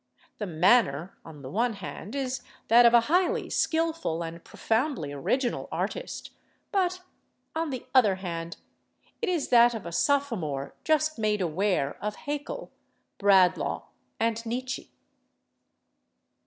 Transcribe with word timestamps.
The 0.39 0.47
manner, 0.47 1.15
on 1.23 1.43
the 1.43 1.49
one 1.51 1.73
hand, 1.73 2.15
is 2.15 2.41
that 2.69 2.87
of 2.87 2.93
a 2.95 3.01
highly 3.01 3.51
skillful 3.51 4.23
and 4.23 4.43
profoundly 4.43 5.11
original 5.11 5.69
artist, 5.71 6.31
but 6.71 7.03
on 7.55 7.69
the 7.69 7.85
other 7.93 8.15
hand 8.15 8.57
it 9.21 9.29
is 9.29 9.49
that 9.49 9.75
of 9.75 9.85
a 9.85 9.91
sophomore 9.91 10.73
just 10.83 11.19
made 11.19 11.39
aware 11.39 12.03
of 12.03 12.15
Haeckel, 12.15 12.71
Bradlaugh 13.19 13.89
and 14.19 14.43
Nietzsche. 14.43 14.91